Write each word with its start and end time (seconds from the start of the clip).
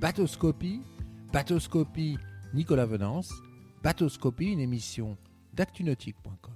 Bateauscopie, 0.00 0.80
Bateauscopie 1.32 2.18
Nicolas 2.54 2.86
Venance, 2.86 3.32
Bateauscopie, 3.82 4.52
une 4.52 4.60
émission 4.60 5.16
d'actunautique.com. 5.54 6.54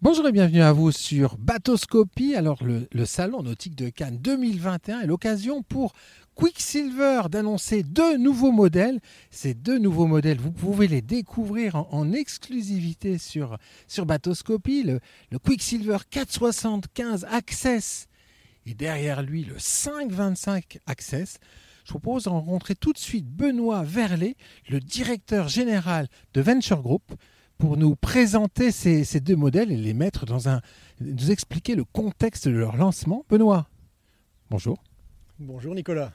Bonjour 0.00 0.26
et 0.26 0.32
bienvenue 0.32 0.62
à 0.62 0.72
vous 0.72 0.92
sur 0.92 1.36
Bateauscopie. 1.36 2.34
Alors 2.34 2.60
le, 2.64 3.04
salon 3.04 3.42
nautique 3.42 3.74
de 3.74 3.90
Cannes 3.90 4.16
2021 4.16 5.00
est 5.00 5.06
l'occasion 5.06 5.62
pour 5.62 5.92
Quicksilver 6.34 7.24
d'annoncer 7.30 7.82
deux 7.82 8.16
nouveaux 8.16 8.52
modèles. 8.52 8.98
Ces 9.30 9.52
deux 9.52 9.78
nouveaux 9.78 10.06
modèles, 10.06 10.38
vous 10.40 10.52
pouvez 10.52 10.88
les 10.88 11.02
découvrir 11.02 11.76
en, 11.92 12.12
exclusivité 12.12 13.18
sur, 13.18 13.58
sur 13.88 14.06
Bateauscopie. 14.06 14.84
Le, 14.84 15.00
le 15.32 15.38
Quicksilver 15.38 15.98
475 16.08 17.26
Access 17.30 18.08
et 18.66 18.74
derrière 18.74 19.22
lui 19.22 19.44
le 19.44 19.58
525 19.58 20.78
Access. 20.86 21.38
Je 21.84 21.90
propose 21.90 22.24
de 22.24 22.30
rencontrer 22.30 22.74
tout 22.74 22.92
de 22.92 22.98
suite 22.98 23.26
Benoît 23.26 23.84
Verlet, 23.84 24.34
le 24.68 24.80
directeur 24.80 25.48
général 25.48 26.08
de 26.34 26.40
Venture 26.40 26.82
Group 26.82 27.14
pour 27.58 27.76
nous 27.76 27.94
présenter 27.94 28.72
ces, 28.72 29.04
ces, 29.04 29.20
deux 29.20 29.36
modèles 29.36 29.72
et 29.72 29.76
les 29.76 29.94
mettre 29.94 30.26
dans 30.26 30.48
un. 30.48 30.60
nous 31.00 31.30
expliquer 31.30 31.74
le 31.74 31.84
contexte 31.84 32.48
de 32.48 32.52
leur 32.54 32.76
lancement. 32.76 33.24
Benoît, 33.30 33.68
bonjour. 34.50 34.82
Bonjour 35.38 35.74
Nicolas. 35.74 36.12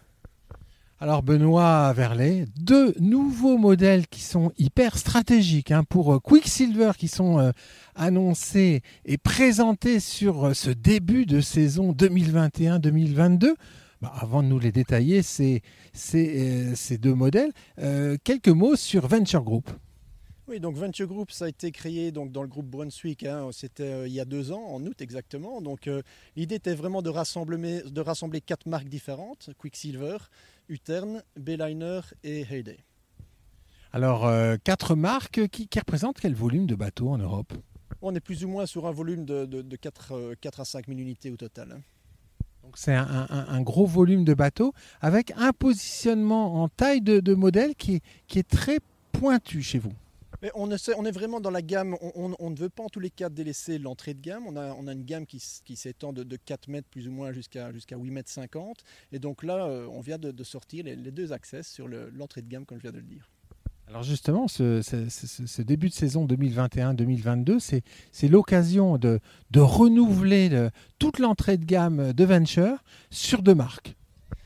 Alors 1.04 1.24
Benoît 1.24 1.92
Verlet, 1.94 2.46
deux 2.60 2.94
nouveaux 3.00 3.58
modèles 3.58 4.08
qui 4.08 4.22
sont 4.22 4.52
hyper 4.60 5.00
stratégiques 5.00 5.72
hein, 5.72 5.84
pour 5.84 6.22
Quicksilver 6.22 6.92
qui 6.96 7.08
sont 7.08 7.40
euh, 7.40 7.52
annoncés 7.96 8.84
et 9.06 9.18
présentés 9.18 10.00
sur 10.00 10.50
euh, 10.50 10.54
ce 10.54 10.70
début 10.70 11.26
de 11.26 11.42
saison 11.42 11.92
2021-2022. 11.94 13.56
Bah, 14.00 14.14
avant 14.14 14.44
de 14.44 14.50
nous 14.50 14.60
les 14.60 14.72
détailler, 14.72 15.24
ces, 15.24 15.64
ces, 15.92 16.70
euh, 16.70 16.76
ces 16.76 17.00
deux 17.00 17.16
modèles, 17.16 17.52
euh, 17.80 18.18
quelques 18.24 18.50
mots 18.50 18.76
sur 18.76 19.08
Venture 19.08 19.42
Group. 19.42 19.72
Oui, 20.52 20.60
donc 20.60 20.76
Venture 20.76 21.08
Group, 21.08 21.32
ça 21.32 21.46
a 21.46 21.48
été 21.48 21.72
créé 21.72 22.12
dans 22.12 22.26
le 22.26 22.48
groupe 22.48 22.66
Brunswick, 22.66 23.24
hein, 23.24 23.48
c'était 23.54 23.84
euh, 23.84 24.06
il 24.06 24.12
y 24.12 24.20
a 24.20 24.26
deux 24.26 24.52
ans, 24.52 24.62
en 24.62 24.86
août 24.86 25.00
exactement. 25.02 25.62
Donc 25.62 25.88
euh, 25.88 26.02
l'idée 26.36 26.56
était 26.56 26.74
vraiment 26.74 27.02
de 27.02 27.10
rassembler, 27.10 27.84
de 27.84 28.02
rassembler 28.02 28.42
quatre 28.42 28.66
marques 28.66 28.90
différentes, 28.90 29.52
Quicksilver, 29.58 30.18
Utern, 30.72 31.22
Bayliner 31.36 32.00
et 32.24 32.46
Heyday. 32.50 32.80
Alors, 33.92 34.26
euh, 34.26 34.56
quatre 34.64 34.96
marques 34.96 35.48
qui, 35.50 35.68
qui, 35.68 35.80
représentent 35.80 36.20
quel 36.20 36.34
volume 36.34 36.66
de 36.66 36.76
bateaux 36.76 37.10
en 37.10 37.18
Europe? 37.18 37.54
On 38.02 38.16
est 38.16 38.22
plus 38.22 38.46
ou 38.46 38.48
moins 38.48 38.66
sur 38.66 38.88
un 38.88 38.92
volume 38.92 39.26
de, 39.26 39.46
de, 39.46 39.62
de 39.62 39.76
4, 39.76 40.36
4, 40.40 40.60
à 40.62 40.66
5 40.66 40.88
000 40.88 40.98
unités 40.98 41.30
au 41.30 41.36
total. 41.36 41.74
Hein. 41.74 41.82
Donc 42.64 42.78
c'est 42.78 42.96
un, 42.96 43.28
un, 43.30 43.48
un, 43.50 43.62
gros 43.62 43.86
volume 43.86 44.24
de 44.24 44.34
bateaux 44.34 44.74
avec 45.02 45.34
un 45.36 45.52
positionnement 45.52 46.64
en 46.64 46.70
taille 46.70 47.02
de, 47.02 47.20
de 47.20 47.34
modèle 47.34 47.76
qui, 47.76 48.02
qui 48.28 48.40
est 48.40 48.48
très 48.48 48.80
pointu 49.12 49.62
chez 49.62 49.80
vous. 49.80 49.94
On, 50.56 50.72
est 50.72 51.12
vraiment 51.12 51.40
dans 51.40 51.52
la 51.52 51.62
gamme, 51.62 51.96
on, 52.16 52.50
ne 52.50 52.56
veut 52.56 52.70
pas 52.70 52.84
en 52.84 52.90
tous 52.90 53.00
les 53.00 53.12
cas 53.12 53.30
délaisser 53.30 53.78
l'entrée 53.78 54.16
de 54.16 54.22
gamme. 54.22 54.48
On 54.48 54.58
a, 54.58 54.92
une 54.92 55.04
gamme 55.04 55.28
qui, 55.28 55.40
s'étend 55.76 56.14
de, 56.14 56.24
de, 56.24 56.36
4 56.36 56.68
mètres 56.68 56.88
plus 56.90 57.08
ou 57.08 57.12
moins 57.12 57.32
jusqu'à 57.32 57.72
jusqu'à 57.72 57.96
8 57.96 58.10
mètres 58.10 58.30
50. 58.30 58.84
Et 59.12 59.20
donc 59.20 59.44
là, 59.44 59.68
euh, 59.68 59.86
on 59.92 60.02
vient 60.02 60.18
de, 60.18 60.44
sortir 60.44 60.86
les, 60.86 60.96
deux 60.96 61.32
accès 61.32 61.62
sur 61.62 61.88
l'entrée 61.88 62.42
de 62.42 62.48
gamme, 62.48 62.66
comme 62.66 62.80
je 62.80 62.84
viens 62.84 62.92
de 62.92 62.98
le 62.98 63.04
dire. 63.04 63.30
Alors 63.88 64.04
justement, 64.04 64.48
ce, 64.48 64.82
ce, 64.82 65.62
début 65.62 65.90
de 65.90 65.94
saison 65.94 66.26
2021-2022, 66.26 67.60
c'est 68.12 68.28
l'occasion 68.28 68.98
de, 68.98 69.20
renouveler 69.56 70.50
le, 70.50 70.72
toute 70.98 71.20
l'entrée 71.20 71.58
de 71.58 71.66
gamme 71.66 72.14
de 72.14 72.24
Venture 72.24 72.84
sur 73.12 73.44
deux 73.44 73.56
marques. 73.56 73.96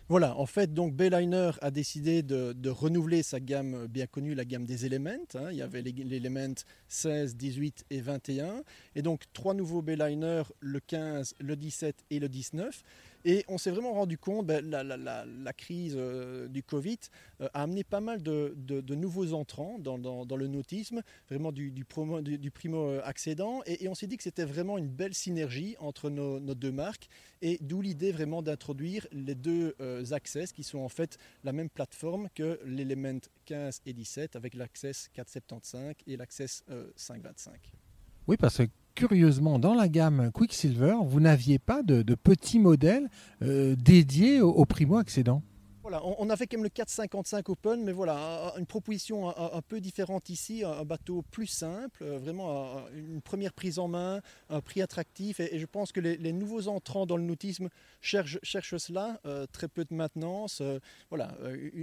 Voilà, 0.07 0.37
en 0.37 0.45
fait, 0.45 0.71
donc 0.71 0.93
Bayliner 0.93 1.49
a 1.61 1.71
décidé 1.71 2.21
de, 2.21 2.69
renouveler 2.69 3.23
sa 3.23 3.39
gamme 3.39 3.87
bien 3.87 4.05
connue, 4.05 4.35
la 4.35 4.45
gamme 4.45 4.65
des 4.65 4.85
Elements. 4.85 5.25
Hein. 5.33 5.47
Il 5.49 5.57
y 5.57 5.63
avait 5.63 5.81
l'Element 5.81 6.53
16, 6.87 7.35
18 7.35 7.85
et 7.89 8.01
21. 8.01 8.61
Et 8.93 9.01
donc 9.01 9.23
trois 9.33 9.55
nouveaux 9.55 9.81
Bayliner, 9.81 10.43
le 10.59 10.79
15, 10.79 11.33
le 11.39 11.55
17 11.55 12.05
et 12.11 12.19
le 12.19 12.29
19. 12.29 12.83
Et 13.27 13.43
on 13.47 13.57
s'est 13.57 13.71
vraiment 13.71 13.93
rendu 13.93 14.19
compte, 14.19 14.45
ben, 14.45 14.63
la, 14.69 15.53
crise 15.53 15.95
euh, 15.97 16.47
du 16.47 16.61
Covid 16.61 16.99
euh, 17.41 17.49
a 17.55 17.63
amené 17.63 17.83
pas 17.83 17.99
mal 17.99 18.21
de, 18.21 18.55
nouveaux 18.95 19.33
entrants 19.33 19.79
dans, 19.79 20.25
le 20.37 20.47
nautisme, 20.47 21.01
vraiment 21.27 21.51
du, 21.51 21.71
du, 21.71 21.85
promo, 21.85 22.21
du, 22.21 22.37
du 22.37 22.51
primo 22.51 22.99
accédant. 23.03 23.61
Et, 23.65 23.89
on 23.89 23.95
s'est 23.95 24.07
dit 24.07 24.17
que 24.17 24.23
c'était 24.23 24.45
vraiment 24.45 24.77
une 24.77 24.89
belle 24.89 25.15
synergie 25.15 25.75
entre 25.79 26.09
nos, 26.09 26.39
deux 26.39 26.71
marques. 26.71 27.09
Et 27.41 27.57
d'où 27.61 27.81
l'idée 27.81 28.11
vraiment 28.11 28.41
d'introduire 28.41 29.07
les 29.11 29.35
deux 29.35 29.75
euh, 29.81 30.03
Access 30.11 30.51
qui 30.51 30.63
sont 30.63 30.79
en 30.79 30.89
fait 30.89 31.17
la 31.43 31.51
même 31.51 31.69
plateforme 31.69 32.29
que 32.35 32.59
l'Element 32.63 33.19
15 33.45 33.81
et 33.85 33.93
17 33.93 34.35
avec 34.35 34.53
l'Access 34.53 35.09
475 35.13 35.95
et 36.07 36.15
l'Access 36.15 36.63
euh, 36.69 36.91
525. 36.95 37.84
Oui, 38.27 38.37
parce 38.37 38.57
que 38.57 38.63
curieusement, 38.95 39.59
dans 39.59 39.73
la 39.73 39.87
gamme 39.87 40.31
Quicksilver, 40.33 40.95
vous 41.05 41.19
n'aviez 41.19 41.59
pas 41.59 41.83
de, 41.83 42.03
petits 42.15 42.59
modèles 42.59 43.09
euh, 43.41 43.75
dédiés 43.75 44.41
aux, 44.41 44.51
aux 44.51 44.65
primo-accédants. 44.65 45.43
Voilà, 45.87 46.03
on, 46.03 46.15
on, 46.17 46.31
avait 46.31 46.47
quand 46.47 46.57
même 46.57 46.63
le 46.63 46.69
455 46.69 47.47
Open, 47.47 47.83
mais 47.83 47.91
voilà, 47.91 48.55
une 48.57 48.65
proposition 48.65 49.29
un, 49.37 49.61
peu 49.61 49.79
différente 49.79 50.29
ici, 50.29 50.63
un 50.63 50.83
bateau 50.83 51.21
plus 51.29 51.45
simple, 51.45 52.03
euh, 52.03 52.17
vraiment 52.17 52.87
une 52.95 53.21
première 53.21 53.53
prise 53.53 53.77
en 53.77 53.87
main, 53.87 54.19
un 54.49 54.61
prix 54.61 54.81
attractif, 54.81 55.39
et, 55.39 55.59
je 55.59 55.65
pense 55.67 55.91
que 55.91 55.99
les, 55.99 56.33
nouveaux 56.33 56.69
entrants 56.69 57.05
dans 57.05 57.17
le 57.17 57.23
nautisme 57.23 57.69
cherchent, 58.01 58.39
cela, 58.41 59.19
euh, 59.27 59.45
très 59.45 59.67
peu 59.67 59.85
de 59.85 59.93
maintenance, 59.93 60.57
euh, 60.59 60.79
voilà, 61.11 61.37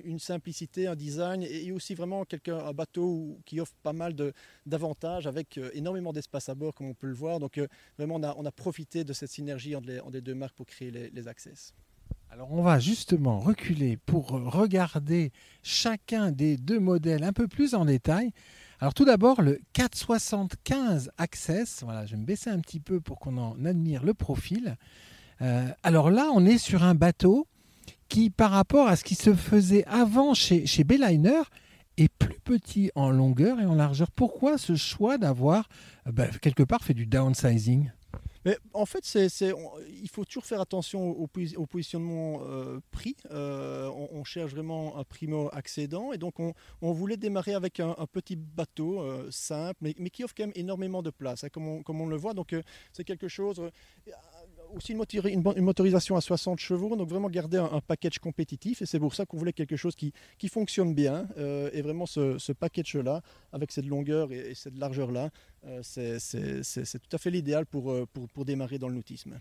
une 0.04 0.18
simplicité, 0.18 0.88
un 0.88 0.96
design, 0.96 1.44
et, 1.44 1.70
aussi 1.70 1.94
vraiment 1.94 2.24
quelqu'un, 2.24 2.58
un 2.58 2.72
bateau 2.72 3.38
qui 3.46 3.60
offre 3.60 3.76
pas 3.84 3.92
mal 3.92 4.16
d'avantages, 4.66 5.28
avec 5.28 5.60
énormément 5.74 6.12
d'espace 6.12 6.48
à 6.48 6.56
bord, 6.56 6.74
comme 6.74 6.88
on 6.88 6.94
peut 6.94 7.06
le 7.06 7.14
voir, 7.14 7.38
donc 7.38 7.60
vraiment 7.96 8.16
on 8.16 8.24
a, 8.24 8.34
on 8.36 8.44
a, 8.44 8.50
profité 8.50 9.04
de 9.04 9.12
cette 9.12 9.30
synergie 9.30 9.76
entre 9.76 9.86
les, 9.86 10.00
entre 10.00 10.14
les 10.14 10.22
deux 10.22 10.34
marques 10.34 10.56
pour 10.56 10.66
créer 10.66 10.90
les, 10.90 11.08
les 11.10 11.28
access. 11.28 11.72
Alors 12.32 12.50
on 12.50 12.62
va 12.62 12.78
justement 12.78 13.40
reculer 13.40 13.98
pour 13.98 14.28
regarder 14.28 15.32
chacun 15.62 16.32
des 16.32 16.56
deux 16.56 16.80
modèles 16.80 17.24
un 17.24 17.34
peu 17.34 17.46
plus 17.46 17.74
en 17.74 17.84
détail. 17.84 18.30
Alors 18.80 18.94
tout 18.94 19.04
d'abord 19.04 19.42
le 19.42 19.60
475 19.74 21.10
Access, 21.18 21.82
voilà, 21.82 22.06
je 22.06 22.12
vais 22.12 22.16
me 22.22 22.24
baisser 22.24 22.48
un 22.48 22.60
petit 22.60 22.80
peu 22.80 23.02
pour 23.02 23.18
qu'on 23.20 23.36
en 23.36 23.62
admire 23.66 24.02
le 24.02 24.14
profil. 24.14 24.78
Euh, 25.42 25.68
alors 25.82 26.10
là 26.10 26.30
on 26.32 26.46
est 26.46 26.56
sur 26.56 26.84
un 26.84 26.94
bateau 26.94 27.46
qui 28.08 28.30
par 28.30 28.52
rapport 28.52 28.88
à 28.88 28.96
ce 28.96 29.04
qui 29.04 29.14
se 29.14 29.34
faisait 29.34 29.84
avant 29.84 30.32
chez, 30.32 30.64
chez 30.64 30.84
Bayliner 30.84 31.42
est 31.98 32.08
plus 32.08 32.40
petit 32.42 32.90
en 32.94 33.10
longueur 33.10 33.60
et 33.60 33.66
en 33.66 33.74
largeur. 33.74 34.10
Pourquoi 34.10 34.56
ce 34.56 34.74
choix 34.74 35.18
d'avoir 35.18 35.68
euh, 36.06 36.12
bah, 36.12 36.28
quelque 36.40 36.62
part 36.62 36.82
fait 36.82 36.94
du 36.94 37.04
downsizing? 37.04 37.90
Mais 38.44 38.58
en 38.72 38.86
fait, 38.86 39.04
c 39.04 39.20
est, 39.20 39.28
c 39.28 39.46
est, 39.46 39.52
on, 39.52 39.70
il 39.88 40.08
faut 40.08 40.24
toujours 40.24 40.44
faire 40.44 40.60
attention 40.60 41.10
au, 41.10 41.28
au 41.56 41.66
positionnement 41.66 42.40
euh, 42.42 42.80
prix. 42.90 43.16
Euh, 43.30 43.88
on, 43.88 44.08
on, 44.12 44.24
cherche 44.24 44.52
vraiment 44.52 44.98
un 44.98 45.04
primo 45.04 45.48
accédant 45.52 46.12
et 46.12 46.18
donc 46.18 46.40
on, 46.40 46.52
on 46.80 46.92
voulait 46.92 47.16
démarrer 47.16 47.54
avec 47.54 47.80
un, 47.80 47.94
un 47.98 48.06
petit 48.06 48.36
bateau 48.36 49.00
euh, 49.00 49.30
simple, 49.30 49.78
mais, 49.80 49.94
mais, 49.98 50.10
qui 50.10 50.24
offre 50.24 50.34
quand 50.36 50.44
même 50.44 50.52
énormément 50.54 51.02
de 51.02 51.10
place, 51.10 51.44
hein, 51.44 51.48
comme, 51.50 51.68
on, 51.68 51.82
comme 51.82 52.00
on 52.00 52.06
le 52.06 52.16
voit. 52.16 52.34
Donc 52.34 52.52
euh, 52.52 52.62
c'est 52.92 53.04
quelque 53.04 53.28
chose 53.28 53.60
euh, 53.60 53.70
aussi 54.76 54.92
une, 54.92 55.42
motorisation 55.62 56.16
à 56.16 56.20
60 56.20 56.58
chevaux, 56.58 56.96
donc 56.96 57.08
vraiment 57.08 57.30
garder 57.30 57.58
un, 57.58 57.80
package 57.80 58.18
compétitif 58.18 58.82
et 58.82 58.86
c'est 58.86 58.98
pour 58.98 59.14
ça 59.14 59.26
qu'on 59.26 59.36
voulait 59.36 59.52
quelque 59.52 59.76
chose 59.76 59.94
qui, 59.94 60.12
qui 60.38 60.48
fonctionne 60.48 60.94
bien 60.94 61.26
euh, 61.38 61.70
et 61.72 61.82
vraiment 61.82 62.06
ce, 62.06 62.52
package-là, 62.52 63.22
avec 63.52 63.72
cette 63.72 63.86
longueur 63.86 64.32
et, 64.32 64.50
et 64.50 64.54
cette 64.54 64.78
largeur-là, 64.78 65.30
euh, 65.66 65.80
c'est 65.82 66.98
tout 66.98 67.16
à 67.16 67.18
fait 67.18 67.30
l'idéal 67.30 67.66
pour, 67.66 67.90
euh, 67.90 68.06
pour, 68.12 68.28
pour, 68.28 68.44
démarrer 68.44 68.78
dans 68.78 68.88
le 68.88 68.94
nautisme. 68.94 69.38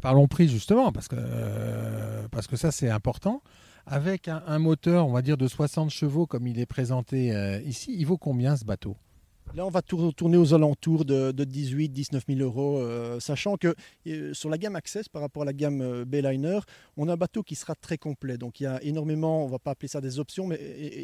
Parlons 0.00 0.26
prix 0.26 0.48
justement, 0.48 0.92
parce 0.92 1.08
que, 1.08 1.16
euh, 1.18 2.26
parce 2.30 2.46
que 2.46 2.56
ça 2.56 2.72
c'est 2.72 2.88
important. 2.88 3.42
Avec 3.86 4.28
un, 4.28 4.58
moteur, 4.58 5.06
on 5.06 5.12
va 5.12 5.22
dire 5.22 5.38
de 5.38 5.48
60 5.48 5.88
chevaux 5.88 6.26
comme 6.26 6.46
il 6.46 6.58
est 6.60 6.66
présenté 6.66 7.32
ici, 7.64 7.94
il 7.98 8.04
vaut 8.04 8.18
combien 8.18 8.54
ce 8.54 8.66
bateau? 8.66 8.98
Là, 9.54 9.66
on 9.66 9.70
va 9.70 9.82
tourner 9.82 10.36
aux 10.36 10.54
alentours 10.54 11.04
de, 11.04 11.32
de 11.32 11.44
18 11.44 11.88
19 11.88 12.24
000 12.28 12.40
euros, 12.40 12.78
euh, 12.78 13.18
sachant 13.18 13.56
que 13.56 13.74
euh, 14.06 14.32
sur 14.34 14.50
la 14.50 14.58
gamme 14.58 14.76
Access 14.76 15.08
par 15.08 15.22
rapport 15.22 15.42
à 15.42 15.46
la 15.46 15.52
gamme 15.52 15.80
euh, 15.80 16.04
on 16.96 17.08
a 17.08 17.14
un 17.14 17.16
bateau 17.16 17.42
qui 17.42 17.54
sera 17.54 17.74
très 17.74 17.98
complet. 17.98 18.38
Donc 18.38 18.60
il 18.60 18.64
y 18.64 18.66
a 18.66 18.82
énormément, 18.82 19.42
on 19.42 19.46
ne 19.46 19.50
va 19.50 19.58
pas 19.58 19.72
appeler 19.72 19.88
ça 19.88 20.00
des 20.00 20.18
options, 20.18 20.46
mais 20.46 20.56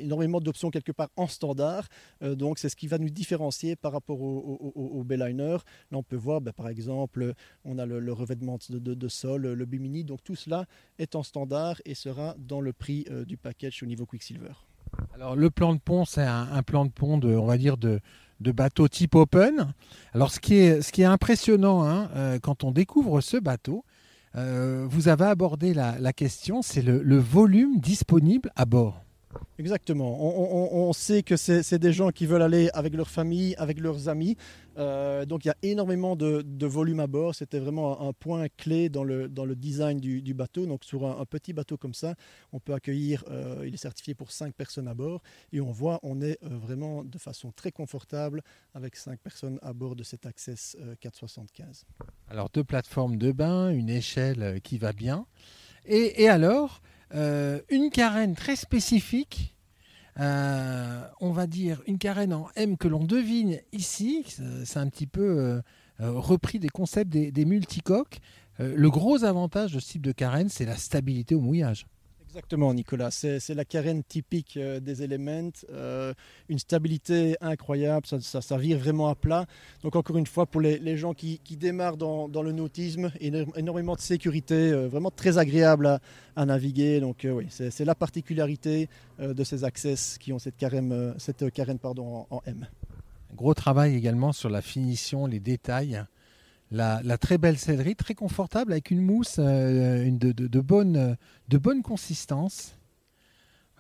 énormément 0.03 0.41
d'options 0.41 0.71
quelque 0.71 0.93
part 0.93 1.09
en 1.17 1.27
standard. 1.27 1.89
Euh, 2.23 2.35
donc 2.35 2.59
c'est 2.59 2.69
ce 2.69 2.77
qui 2.77 2.87
va 2.87 2.99
nous 2.99 3.11
différencier 3.11 3.77
par 3.77 3.93
rapport 3.93 4.21
au, 4.21 4.73
au, 4.75 5.01
au. 5.01 5.05
Là, 5.15 5.59
on 5.93 6.03
peut 6.03 6.17
voir, 6.17 6.41
ben, 6.41 6.53
par 6.53 6.69
exemple, 6.69 7.35
on 7.65 7.79
a 7.79 7.87
le, 7.87 8.13
revêtement 8.13 8.59
de, 8.69 9.09
sol, 9.09 9.43
le 9.43 9.65
bimini. 9.65 10.05
Donc 10.05 10.23
tout 10.23 10.35
cela 10.37 10.67
est 10.99 11.15
en 11.15 11.23
standard 11.23 11.81
et 11.85 11.95
sera 11.95 12.35
dans 12.39 12.61
le 12.61 12.73
prix 12.73 13.05
euh, 13.11 13.25
du 13.25 13.37
package 13.37 13.83
au 13.83 13.87
niveau 13.87 14.07
Quicksilver. 14.07 14.53
Alors 15.15 15.35
le 15.35 15.51
plan 15.51 15.75
de 15.75 15.81
pont, 15.81 16.05
c'est 16.05 16.23
un, 16.23 16.49
un, 16.53 16.63
plan 16.63 16.85
de 16.85 16.91
pont 16.91 17.19
de, 17.19 17.35
on 17.35 17.47
va 17.47 17.59
dire 17.59 17.77
de 17.77 18.01
de 18.41 18.53
bateau 18.53 18.89
type 18.89 19.15
open. 19.15 19.73
Alors 20.15 20.31
ce 20.31 20.41
qui 20.41 20.57
est, 20.57 20.83
ce 20.83 20.93
qui 20.93 21.03
est 21.03 21.07
impressionnant 21.07 21.85
hein, 21.85 22.09
euh, 22.15 22.39
quand 22.39 22.65
on 22.65 22.71
découvre 22.71 23.21
ce 23.21 23.37
bateau, 23.37 23.85
euh, 24.37 24.87
vous 24.89 25.09
avez 25.09 25.25
abordé 25.25 25.75
la, 25.75 26.13
question, 26.13 26.63
c'est 26.63 26.83
le, 26.83 27.19
volume 27.19 27.79
disponible 27.79 28.51
à 28.57 28.65
bord. 28.65 29.01
Exactement. 29.59 30.19
On, 30.21 30.93
sait 30.93 31.23
que 31.23 31.37
c'est 31.37 31.79
des 31.79 31.93
gens 31.93 32.11
qui 32.11 32.27
veulent 32.27 32.43
aller 32.43 32.71
avec 32.75 32.95
leur 32.95 33.09
famille, 33.09 33.55
avec 33.57 33.79
leurs 33.79 34.09
amis. 34.09 34.37
Euh, 34.77 35.25
donc 35.25 35.45
il 35.45 35.49
y 35.49 35.51
a 35.51 35.57
énormément 35.63 36.17
de, 36.17 36.67
volume 36.67 37.01
à 37.01 37.07
bord. 37.07 37.35
C'était 37.35 37.61
vraiment 37.61 38.01
un, 38.09 38.13
point 38.13 38.47
clé 38.57 38.89
dans 38.89 39.05
le, 39.05 39.29
design 39.55 40.01
du, 40.01 40.35
bateau. 40.35 40.67
Donc 40.67 40.85
sur 40.85 41.07
un, 41.07 41.25
petit 41.25 41.53
bateau 41.53 41.77
comme 41.77 41.95
ça, 41.95 42.15
on 42.53 42.59
peut 42.59 42.75
accueillir, 42.75 43.25
euh, 43.31 43.65
il 43.67 43.75
est 43.75 43.79
certifié 43.79 44.15
pour 44.15 44.33
5 44.33 44.55
personnes 44.55 44.89
à 44.89 44.95
bord. 44.95 45.23
Et 45.53 45.61
on 45.61 45.71
voit, 45.71 46.01
on 46.03 46.21
est 46.21 46.39
euh, 46.43 46.49
vraiment 46.51 47.05
de 47.05 47.19
façon 47.19 47.53
très 47.53 47.71
confortable 47.71 48.43
avec 48.75 48.97
5 48.97 49.21
personnes 49.21 49.59
à 49.63 49.73
bord 49.73 49.95
de 49.95 50.03
cet 50.03 50.27
Access 50.27 50.77
475. 51.01 51.85
Alors 52.29 52.51
deux 52.51 52.65
plateformes 52.65 53.17
de 53.17 53.31
bain, 53.31 53.71
une 53.71 53.91
échelle 53.91 54.61
qui 54.63 54.79
va 54.79 54.93
bien. 54.93 55.27
Et 55.87 56.29
alors, 56.29 56.81
une 57.15 57.91
carène 57.91 58.35
très 58.35 58.57
spécifique 58.57 59.55
euh, 60.21 61.03
on 61.21 61.33
va 61.33 61.47
dire 61.47 61.83
une 61.87 61.99
carène 61.99 62.33
en 62.33 62.49
M 62.55 62.77
que 62.77 62.89
l'on 62.89 63.05
devine 63.05 63.59
ici. 63.73 64.25
C'est 64.65 64.79
un 64.79 64.89
petit 64.89 65.07
peu 65.07 65.23
euh, 65.23 65.61
euh, 66.01 66.13
repris 66.13 66.59
des 66.59 66.69
concepts 66.69 67.11
des, 67.11 67.45
multicoques. 67.45 68.21
le 68.59 68.91
gros 68.91 69.25
avantage 69.25 69.73
de 69.73 69.81
ce 69.81 69.93
type 69.93 70.03
de 70.03 70.13
carène, 70.13 70.49
c'est 70.49 70.65
la 70.65 70.77
stabilité 70.77 71.35
au 71.35 71.41
mouillage. 71.41 71.87
Exactement, 72.35 72.75
Nicolas. 72.75 73.13
C'est 73.13 73.55
la 73.55 73.65
carène 73.65 74.03
typique 74.03 74.57
euh, 74.57 74.81
des 74.81 75.05
éléments. 75.05 75.53
Euh, 75.71 76.13
une 76.49 76.59
stabilité 76.59 77.37
incroyable, 77.41 78.09
ça, 78.09 78.43
ça, 78.43 78.59
vire 78.59 78.77
vraiment 78.77 79.07
à 79.07 79.15
plat. 79.15 79.47
Donc, 79.85 79.95
encore 79.95 80.17
une 80.17 80.27
fois, 80.27 80.45
pour 80.45 80.61
les, 80.61 80.97
gens 80.97 81.15
qui, 81.15 81.39
démarrent 81.51 81.97
dans, 81.97 82.43
le 82.43 82.51
nautisme, 82.51 83.13
énormément 83.21 83.95
de 83.95 84.01
sécurité, 84.01 84.73
euh, 84.73 84.89
vraiment 84.89 85.13
très 85.13 85.39
agréable 85.39 86.01
à, 86.35 86.45
naviguer. 86.45 86.99
Donc, 86.99 87.25
oui, 87.25 87.47
c'est 87.51 87.85
la 87.85 87.95
particularité 87.95 88.89
de 89.21 89.45
ces 89.45 89.63
access 89.63 90.19
qui 90.19 90.33
ont 90.33 90.41
cette 90.41 90.57
carène, 90.57 91.15
cette 91.19 91.53
carène 91.53 91.79
pardon, 91.79 92.27
en 92.31 92.43
M. 92.47 92.67
Gros 93.37 93.55
travail 93.55 93.95
également 93.95 94.33
sur 94.33 94.51
la 94.51 94.61
finition, 94.61 95.27
les 95.27 95.39
détails 95.39 96.05
la, 96.71 97.19
très 97.19 97.39
belle 97.39 97.59
céleri, 97.59 97.97
très 97.97 98.15
confortable, 98.15 98.73
avec 98.73 98.91
une 98.91 99.01
mousse 99.01 99.37
euh, 99.39 100.09
de, 100.11 100.61
bonne, 100.61 101.83
consistance. 101.83 102.77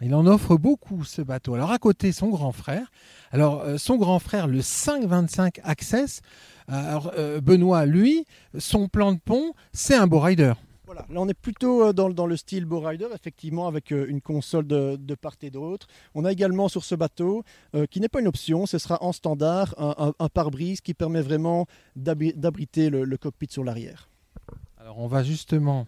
Il 0.01 0.15
en 0.15 0.27
offre 0.27 0.57
beaucoup 0.57 1.05
ce 1.05 1.23
bateau. 1.23 1.55
Alors 1.55 1.71
à 1.71 1.79
côté, 1.79 2.13
son 2.13 2.29
grand 2.29 2.53
frère. 2.53 2.91
Alors 3.31 3.63
euh, 3.63 3.79
son 3.79 3.97
grand 3.97 4.19
frère, 4.19 4.49
le 4.49 4.61
525 4.61 5.61
Access. 5.63 6.21
Alors 6.69 7.13
euh, 7.17 7.41
Benoît, 7.41 7.87
lui, 7.87 8.27
son 8.59 8.89
plan 8.89 9.13
de 9.13 9.19
pont, 9.19 9.55
c'est 9.73 9.95
un 9.95 10.07
beau 10.07 10.21
rider. 10.21 10.55
Voilà, 10.87 11.07
là 11.09 11.21
on 11.21 11.29
est 11.29 11.35
plutôt 11.35 11.83
euh, 11.83 11.93
dans, 11.95 12.27
le 12.27 12.37
style 12.37 12.67
Bowrider, 12.67 13.09
effectivement, 13.15 13.67
avec 13.67 13.91
euh, 13.91 14.07
une 14.07 14.21
console 14.21 14.67
de, 14.67 15.15
part 15.15 15.37
et 15.41 15.51
d'autre. 15.51 15.87
On 16.15 16.27
a 16.27 16.33
également 16.33 16.69
sur 16.69 16.85
ce 16.85 16.95
bateau, 16.95 17.43
euh, 17.75 17.87
qui 17.87 18.01
n'est 18.01 18.09
pas 18.09 18.21
une 18.21 18.29
option, 18.29 18.67
ce 18.67 18.77
sera 18.77 19.03
en 19.03 19.13
standard, 19.13 19.75
un, 19.79 20.29
pare-brise 20.29 20.83
qui 20.83 20.93
permet 20.93 21.23
vraiment 21.23 21.67
d'abriter 21.97 22.91
le, 22.91 23.17
cockpit 23.17 23.47
sur 23.51 23.65
l'arrière. 23.65 24.11
Alors 24.77 24.99
on 24.99 25.07
va 25.07 25.23
justement 25.23 25.87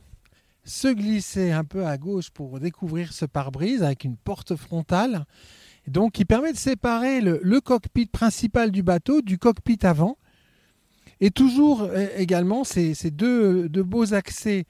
se 0.65 0.89
glisser 0.89 1.53
un 1.53 1.65
peu 1.65 1.87
à 1.87 1.99
gauche 1.99 2.31
pour 2.31 2.59
découvrir 2.59 3.13
ce 3.13 3.27
pare-brise 3.27 3.83
avec 3.83 4.05
une 4.05 4.17
porte 4.17 4.57
frontale, 4.57 5.27
donc 5.87 6.13
qui 6.13 6.25
permet 6.25 6.53
de 6.53 6.59
séparer 6.59 7.21
le, 7.21 7.61
cockpit 7.61 8.07
principal 8.07 8.71
du 8.71 8.83
bateau 8.83 9.21
du 9.21 9.37
cockpit 9.37 9.79
avant. 9.83 10.17
Et 11.21 11.31
toujours 11.31 11.89
également 12.17 12.65
ces, 12.65 12.95
deux, 13.11 13.69
deux, 13.69 13.83
beaux 13.83 14.13
accès 14.13 14.67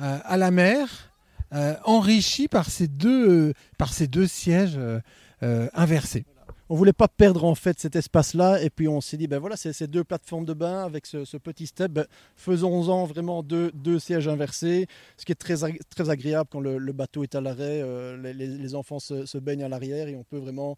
à 0.00 0.36
la 0.36 0.50
mer, 0.50 1.10
euh, 1.52 1.74
enrichi 1.84 2.46
par 2.46 2.70
ces 2.70 2.86
deux, 2.86 3.54
par 3.76 3.92
ces 3.92 4.06
deux 4.06 4.28
sièges 4.28 4.78
euh, 4.78 5.68
inversés 5.74 6.24
on 6.72 6.76
voulait 6.76 6.92
pas 6.92 7.08
perdre 7.08 7.44
en 7.44 7.56
fait 7.56 7.80
cet 7.80 7.96
espace-là 7.96 8.62
et 8.62 8.70
puis 8.70 8.86
on 8.86 9.00
s'est 9.00 9.16
dit 9.16 9.26
ben 9.26 9.40
voilà 9.40 9.56
c'est 9.56 9.72
ces 9.72 9.88
deux 9.88 10.04
plateformes 10.04 10.44
de 10.44 10.54
bain 10.54 10.84
avec 10.84 11.04
ce, 11.04 11.36
petit 11.36 11.66
step, 11.66 11.90
ben, 11.90 12.06
faisons-en 12.36 13.06
vraiment 13.06 13.42
deux, 13.42 13.72
deux, 13.74 13.98
sièges 13.98 14.28
inversés, 14.28 14.86
ce 15.16 15.24
qui 15.24 15.32
est 15.32 15.34
très, 15.34 15.56
très 15.56 16.10
agréable 16.10 16.48
quand 16.48 16.60
le, 16.60 16.78
bateau 16.92 17.24
est 17.24 17.34
à 17.34 17.40
l'arrêt, 17.40 17.82
les, 18.22 18.74
enfants 18.76 19.00
se, 19.00 19.38
baignent 19.38 19.64
à 19.64 19.68
l'arrière 19.68 20.06
et 20.06 20.14
on 20.14 20.22
peut 20.22 20.38
vraiment 20.38 20.76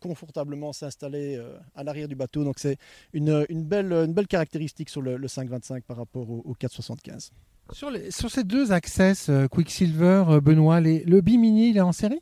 confortablement 0.00 0.72
s'installer 0.72 1.38
à 1.74 1.84
l'arrière 1.84 2.08
du 2.08 2.14
bateau. 2.14 2.42
Donc 2.42 2.58
c'est 2.58 2.78
une, 3.12 3.44
belle, 3.50 3.92
une 3.92 4.14
belle 4.14 4.26
caractéristique 4.26 4.88
sur 4.88 5.02
le, 5.02 5.28
525 5.28 5.84
par 5.84 5.98
rapport 5.98 6.30
au 6.30 6.54
475. 6.58 7.30
Sur, 7.72 8.30
ces 8.30 8.44
deux 8.44 8.72
access 8.72 9.28
euh, 9.28 9.46
Quicksilver, 9.46 10.24
euh, 10.28 10.40
Benoît, 10.40 10.80
le 10.80 11.20
Bimini, 11.20 11.70
il 11.70 11.76
est 11.76 11.82
en 11.82 11.92
série? 11.92 12.20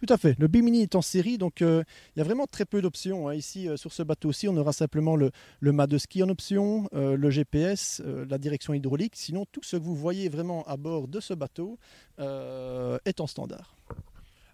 Tout 0.00 0.12
à 0.12 0.16
fait. 0.16 0.36
Le 0.38 0.46
Bimini 0.46 0.82
est 0.82 0.94
en 0.94 1.02
série, 1.02 1.38
donc 1.38 1.60
euh, 1.60 1.82
il 2.14 2.20
y 2.20 2.22
a 2.22 2.24
vraiment 2.24 2.46
très 2.46 2.64
peu 2.64 2.80
d'options. 2.80 3.28
Hein. 3.28 3.34
Ici, 3.34 3.68
sur 3.76 3.92
ce 3.92 4.02
bateau-ci, 4.02 4.48
on 4.48 4.56
aura 4.56 4.72
simplement 4.72 5.16
le, 5.16 5.30
le 5.60 5.72
mât 5.72 5.88
de 5.88 5.98
ski 5.98 6.22
en 6.22 6.28
option, 6.28 6.88
le 6.92 7.30
GPS, 7.30 8.00
la 8.28 8.38
direction 8.38 8.74
hydraulique. 8.74 9.14
Sinon, 9.16 9.44
tout 9.50 9.62
ce 9.64 9.76
que 9.76 9.82
vous 9.82 9.96
voyez 9.96 10.28
vraiment 10.28 10.62
à 10.68 10.76
bord 10.76 11.08
de 11.08 11.18
ce 11.18 11.34
bateau 11.34 11.78
est 12.18 13.20
en 13.20 13.26
standard. 13.26 13.74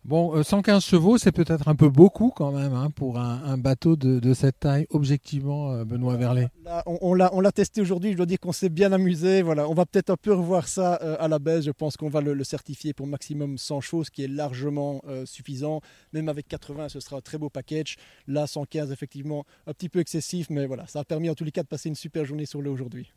Bon, 0.05 0.43
115 0.43 0.77
euh, 0.77 0.81
chevaux, 0.81 1.17
c'est 1.17 1.33
peut-être 1.33 1.67
un 1.67 1.75
peu 1.75 1.89
beaucoup 1.89 2.31
quand 2.31 2.53
même 2.53 2.75
hein, 2.75 2.91
pour 2.95 3.19
un, 3.19 3.57
bateau 3.57 3.97
de, 3.97 4.35
cette 4.35 4.61
taille, 4.61 4.87
objectivement, 4.91 5.71
euh, 5.71 5.85
Benoît 5.87 6.17
Verlet. 6.17 6.49
on, 6.85 6.99
on 7.01 7.41
l'a 7.41 7.53
testé 7.53 7.81
aujourd'hui, 7.81 8.13
je 8.13 8.19
dois 8.19 8.27
dire 8.27 8.39
qu'on 8.39 8.53
s'est 8.53 8.69
bien 8.69 8.93
amusé. 8.93 9.41
Voilà, 9.41 9.67
on 9.67 9.73
va 9.73 9.87
peut-être 9.87 10.11
un 10.11 10.17
peu 10.17 10.35
revoir 10.35 10.69
ça 10.69 10.99
euh, 11.01 11.17
à 11.19 11.29
la 11.29 11.39
baisse. 11.39 11.65
Je 11.65 11.71
pense 11.71 11.97
qu'on 11.97 12.11
va 12.11 12.21
le, 12.21 12.45
certifier 12.45 12.93
pour 12.93 13.07
maximum 13.07 13.57
100 13.57 13.81
chevaux, 13.81 14.05
ce 14.05 14.11
qui 14.11 14.23
est 14.23 14.29
largement 14.29 15.01
suffisant. 15.25 15.81
Même 16.13 16.29
avec 16.29 16.49
80, 16.49 16.91
ce 16.91 17.01
sera 17.01 17.17
un 17.17 17.21
très 17.23 17.39
beau 17.39 17.49
package. 17.49 17.97
Là, 18.29 18.47
115, 18.47 18.93
effectivement, 18.93 19.47
un 19.67 19.73
petit 19.73 19.89
peu 19.89 20.01
excessif, 20.01 20.51
mais 20.51 20.67
voilà, 20.67 20.87
ça 20.87 21.01
a 21.01 21.05
permis 21.05 21.31
en 21.31 21.35
tous 21.35 21.45
les 21.45 21.53
cas 21.53 21.63
de 21.63 21.69
passer 21.69 21.89
une 21.89 21.95
super 21.95 22.27
journée 22.27 22.45
sur 22.45 22.61
l'eau 22.61 22.75
aujourd'hui. 22.75 23.11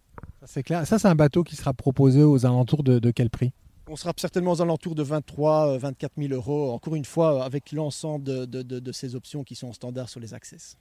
C'est 0.46 0.64
clair. 0.64 0.88
Ça, 0.88 0.98
c'est 1.00 1.10
un 1.10 1.16
bateau 1.16 1.44
qui 1.44 1.58
sera 1.58 1.74
proposé 1.74 2.24
aux 2.24 2.46
alentours 2.46 2.84
de 2.84 3.12
quel 3.12 3.30
prix? 3.30 3.52
On 3.88 3.96
sera 3.96 4.14
certainement 4.18 4.52
aux 4.52 4.62
alentours 4.62 4.96
de 4.96 5.04
23 5.04 5.78
24 5.78 6.14
000 6.18 6.34
euros, 6.34 6.72
encore 6.72 6.96
une 6.96 7.06
fois, 7.06 7.44
avec 7.44 7.72
l'ensemble 7.72 8.24
de, 8.26 8.92
ces 8.92 9.16
options 9.16 9.44
qui 9.44 9.56
sont 9.56 9.74
standards 9.74 10.10
sur 10.10 10.20
les 10.20 10.34
Access. 10.34 10.78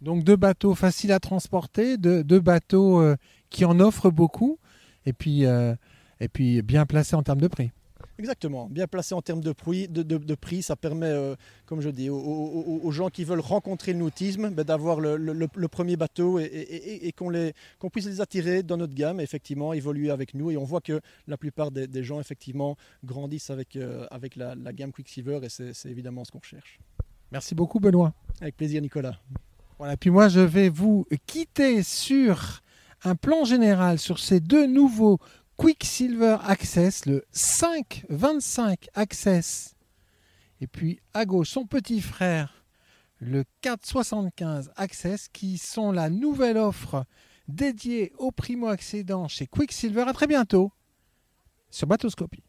Donc 0.00 0.24
deux 0.24 0.36
bateaux 0.36 0.74
faciles 0.74 1.12
à 1.12 1.20
transporter, 1.20 1.98
deux, 1.98 2.40
bateaux 2.40 3.00
euh, 3.00 3.16
qui 3.50 3.64
en 3.64 3.80
offrent 3.80 4.10
beaucoup, 4.10 4.58
euh, 5.06 5.76
et 6.20 6.28
puis 6.28 6.62
bien 6.62 6.86
placés 6.86 7.16
en 7.16 7.22
termes 7.22 7.40
de 7.40 7.48
prix. 7.48 7.70
Exactement, 8.20 8.68
bien 8.68 8.86
placé 8.86 9.14
en 9.14 9.22
termes 9.22 9.40
de 9.40 9.52
prix, 9.52 9.88
de, 9.88 10.34
prix 10.34 10.60
ça 10.60 10.76
permet, 10.76 11.06
euh, 11.06 11.36
comme 11.64 11.80
je 11.80 11.88
dis, 11.88 12.10
aux, 12.10 12.90
gens 12.90 13.08
qui 13.08 13.24
veulent 13.24 13.40
rencontrer 13.40 13.94
le 13.94 13.98
nautisme, 13.98 14.50
ben, 14.50 14.62
d'avoir 14.62 15.00
le, 15.00 15.68
premier 15.68 15.96
bateau 15.96 16.38
et, 16.38 17.14
qu'on 17.16 17.90
puisse 17.90 18.04
les 18.04 18.20
attirer 18.20 18.62
dans 18.62 18.76
notre 18.76 18.92
gamme, 18.92 19.20
effectivement, 19.20 19.72
évoluer 19.72 20.10
avec 20.10 20.34
nous. 20.34 20.50
Et 20.50 20.58
on 20.58 20.64
voit 20.64 20.82
que 20.82 21.00
la 21.28 21.38
plupart 21.38 21.70
des, 21.70 22.04
gens, 22.04 22.20
effectivement, 22.20 22.76
grandissent 23.02 23.48
avec, 23.48 23.74
euh, 23.76 24.06
avec 24.10 24.36
la, 24.36 24.54
gamme 24.74 24.92
Quicksilver 24.92 25.40
et 25.42 25.48
c'est 25.48 25.88
évidemment 25.88 26.22
ce 26.26 26.30
qu'on 26.30 26.42
cherche. 26.42 26.78
Merci 27.32 27.54
beaucoup, 27.54 27.80
Benoît. 27.80 28.12
Avec 28.42 28.54
plaisir, 28.54 28.82
Nicolas. 28.82 29.18
Voilà, 29.78 29.96
puis 29.96 30.10
moi, 30.10 30.28
je 30.28 30.40
vais 30.40 30.68
vous 30.68 31.06
quitter 31.26 31.82
sur 31.82 32.60
un 33.02 33.14
plan 33.14 33.44
général 33.44 33.98
sur 33.98 34.18
ces 34.18 34.40
deux 34.40 34.66
nouveaux 34.66 35.18
Quicksilver 35.60 36.38
Access, 36.46 37.04
le 37.04 37.22
525 37.32 38.88
Access. 38.94 39.74
Et 40.62 40.66
puis 40.66 41.00
à 41.12 41.26
gauche, 41.26 41.50
son 41.50 41.66
petit 41.66 42.00
frère, 42.00 42.64
le 43.18 43.44
475 43.60 44.72
Access, 44.76 45.28
qui 45.28 45.58
sont 45.58 45.92
la 45.92 46.08
nouvelle 46.08 46.56
offre 46.56 47.04
dédiée 47.46 48.14
aux 48.16 48.32
primo-accédants 48.32 49.28
chez 49.28 49.46
Quicksilver. 49.46 50.04
À 50.08 50.14
très 50.14 50.26
bientôt 50.26 50.72
sur 51.70 51.86
Batoscopie. 51.86 52.42